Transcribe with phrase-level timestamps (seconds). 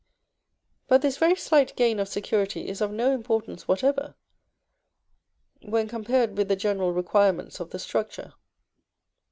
[0.87, 4.15] But this very slight gain of security is of no importance whatever
[5.61, 8.33] when compared with the general requirements of the structure.